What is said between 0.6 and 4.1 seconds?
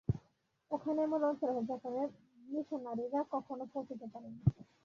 ওখানে এমন অঞ্চল আছে যেখানে মিশনরীরা কখনও পৌঁছিতে